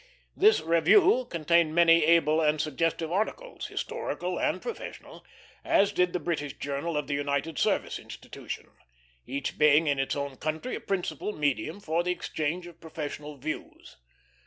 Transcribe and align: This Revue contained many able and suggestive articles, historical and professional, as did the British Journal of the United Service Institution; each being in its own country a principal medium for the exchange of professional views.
This 0.35 0.61
Revue 0.61 1.25
contained 1.29 1.75
many 1.75 2.03
able 2.05 2.41
and 2.41 2.59
suggestive 2.59 3.11
articles, 3.11 3.67
historical 3.67 4.39
and 4.39 4.59
professional, 4.59 5.23
as 5.63 5.91
did 5.91 6.11
the 6.11 6.19
British 6.19 6.53
Journal 6.57 6.97
of 6.97 7.05
the 7.05 7.13
United 7.13 7.59
Service 7.59 7.99
Institution; 7.99 8.71
each 9.27 9.59
being 9.59 9.85
in 9.85 9.99
its 9.99 10.15
own 10.15 10.37
country 10.37 10.73
a 10.73 10.79
principal 10.79 11.33
medium 11.33 11.79
for 11.79 12.01
the 12.01 12.09
exchange 12.11 12.65
of 12.65 12.81
professional 12.81 13.37
views. 13.37 13.97